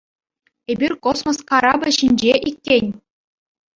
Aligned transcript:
Эпир 0.73 0.91
космос 1.07 1.37
карапӗ 1.51 1.89
ҫинче 1.99 2.33
иккен. 2.53 2.85